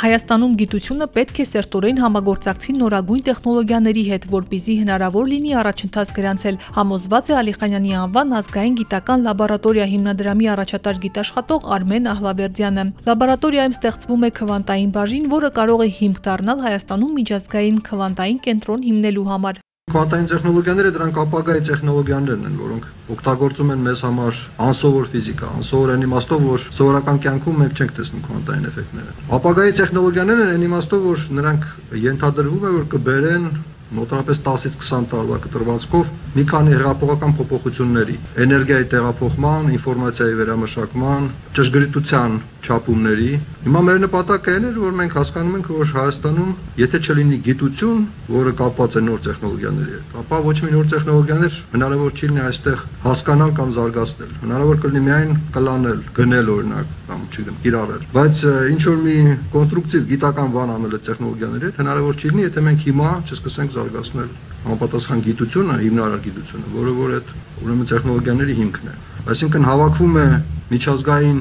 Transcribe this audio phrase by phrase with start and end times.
[0.00, 7.28] Հայաստանում գիտությունը պետք է սերտորեն համագործակցի նորագույն տեխնոլոգիաների հետ, որպիսի հնարավոր լինի առաջընթաց գրանցել, համոզված
[7.28, 14.94] է Ալիխանյանի անվան ազգային գիտական լաբորատորիա հիմնադրամի առաջատար գիտաշխատող Արմեն Ահլավերդյանը։ Լաբորատորիայում ստեղծվում է քվանտային
[14.96, 21.16] բաժին, որը կարող է հիմք դառնալ Հայաստանում միջազգային քվանտային կենտրոն հիմնելու համար։ Քվանտային տեխնոլոգիաները դրանք
[21.20, 27.18] ապագայի տեխնոլոգիաներն են, որոնք օգտագործում են մեզ համար անսովոր ֆիզիկա, անսովոր այն իմաստով, որ սովորական
[27.26, 31.66] կյանքում մենք չենք տեսնում քվանտային էֆեկտները։ Ապագայի տեխնոլոգիաներն են այն իմաստով, որ նրանք
[32.06, 33.50] ենթադրվում է, որ կբերեն
[33.90, 41.26] մոտավորապես 10-ից 20 տարվա կտրվածքով մի քանի հրապողական փոփոխությունների, էներգիայի տեղափոխման, ինֆորմացիայի վերամշակման,
[41.58, 43.30] ճշգրիտության չափումների։
[43.64, 48.52] Հիմա մեր նպատակը այն է, որ մենք հասկանում ենք, որ Հայաստանում, եթե չլինի գիտություն, որը
[48.60, 53.54] կապված է նոր տեխնոլոգիաների հետ, ապա ոչ մի նոր տեխնոլոգիաներ հնարավոր չի լինի այստեղ հասկանալ
[53.60, 59.16] կամ զարգացնել։ Հնարավոր կլինի միայն կլանել, գնել օրինակ կամ չգիտեմ, կիրառել։ Բայց ինչ որ մի
[59.54, 64.30] կոնստրուկտիվ գիտական բան անել այդ տեխնոլոգիաների հետ հնարավոր չի լինի, եթե մենք հիմա չսկսենք զարգացնել
[64.60, 67.30] համապատասխան գիտությունը, հիմնարար գիտությունը, որը որ այդ
[67.64, 68.94] ուրեմն տեխնոլոգիաների հիմքն է։
[69.30, 70.26] Այսինքն հավաքվում է
[70.70, 71.40] միջազգային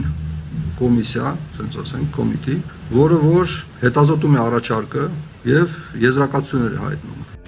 [0.80, 2.60] կոմիսիա, ասենք ասենք, կոմիտի,
[2.96, 5.10] որը որ հետազոտում է առաջարկը
[5.50, 7.39] եւ եզրակացություններ հայտնում։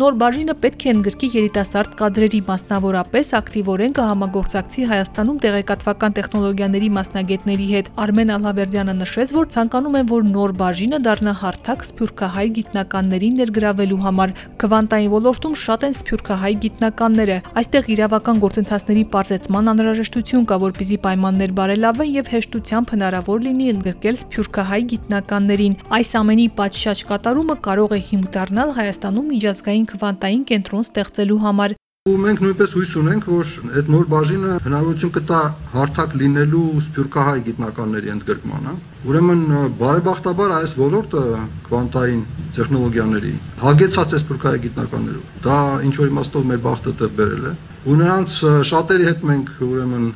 [0.00, 7.90] Նոր բաժինը պետք է ընդգրկի երիտասարդ կադրերի մասնավորապես ակտիվորեն կհամագործակցի Հայաստանում տեղեկատվական տեխնոլոգիաների մասնագետների հետ։
[8.04, 14.32] Արմեն Ալհավերդյանը նշեց, որ ցանկանում են, որ նոր բաժինը դառնա հարթակ սփյուռքահայ գիտնականներին ներգրավելու համար։
[14.64, 22.10] Քվանտային ոլորտում շատ են սփյուռքահայ գիտնականները։ Այստեղ իրավական գործընթացների բարձեցման անհրաժեշտություն կա, որպիսի պայմաններ բարելավեն
[22.16, 28.76] եւ հեշտությամբ հնարավոր լինի ընդգրկել սփյուռքահայ գիտնականներին։ Այս ամենի պատշաճ կատարումը կարող է հիմք դառնալ
[28.80, 31.76] Հայաստանում միջազգային քվանտային կենտրոն ստեղծելու համար։
[32.08, 35.40] Ու մենք նույնպես հույս ունենք, որ այդ նոր բաժինը հնարավորություն կտա
[35.74, 38.72] հարթակ լինելու սփյուռքահայ գիտնականների ընդգրկմանը։
[39.10, 39.42] Ուրեմն
[39.82, 41.24] բարեբախտաբար այս ոլորտը
[41.66, 42.22] քվանտային
[42.56, 45.58] տեխնոլոգիաների հագեցած է սփյուռքահայ գիտնականներով։ Դա
[45.90, 48.38] ինչ որ իմաստով մեր բախտը տեղ բերել է։ Ու նրանց
[48.70, 50.08] շատերի հետ մենք ուրեմն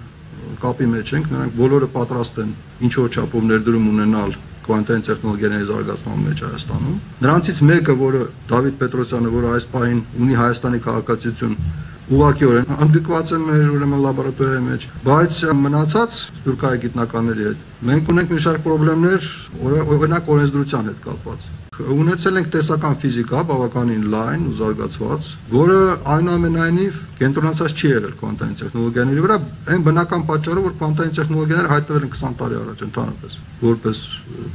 [0.65, 2.51] կապի մեջ ենք, նրանք բոլորը պատրաստ են
[2.89, 9.33] ինչ որ չափով ներդրում ունենալ կվանտային տեխնոլոգիաների զարգացման մեջ Հայաստանում։ Նրանցից մեկը, որը Դավիթ Պետրոսյանը,
[9.35, 11.57] որը այս պահին ունի Հայաստանի քաղաքացիություն,
[12.05, 18.41] ուղղակիորեն ընդգրկված է մեր ուրեմն լաբորատորիայի մեջ, բայց մնացած սպյուրքայի գիտնականների հետ մենք ունենք մի
[18.45, 19.29] շարք խնդիրներ,
[19.95, 25.79] օրինակ օրենսդրության հետ կապված ունեցել ենք տեսական ֆիզիկա բավականին լայն ու զարգացված, որը
[26.15, 29.39] այնուամենայնիվ կենտրոնացած չի եղել քվանտային տեխնոլոգիաների վրա,
[29.75, 34.07] այն բնական պատճառով, որ քվանտային տեխնոլոգիաները հայտնվել են 20 տարի առաջ ընդհանրապես, որպես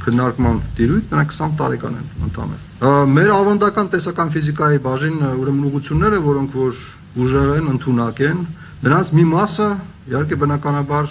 [0.06, 6.54] քննարկման տիրույթ, նրանք 20 տարեկան են ընդհանրապես։ Մեր ավանդական տեսական ֆիզիկայի բաժին ուրեմն ուղությունները, որոնք
[6.56, 6.78] որ
[7.20, 8.38] ուժեղ են, ընդունակ են,
[8.86, 9.66] նրանց մի մասը
[10.08, 11.10] իհարկե բնականաբար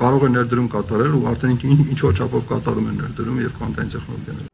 [0.00, 4.50] կարող է ներդրում կատարել ու արդեն ինչ որ չափով կատարում են ներդրում եւ քվանտային տեխնոլոգիաները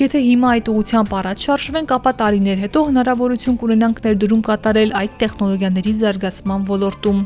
[0.00, 5.92] Եթե հիմա այդ ուղությամբ առաջ շարժվենք, ապա տարիներ հետո հնարավորություն կունենանք ներդրում կատարել այդ տեխնոլոգիաների
[6.00, 7.20] զարգացման ոլորտում։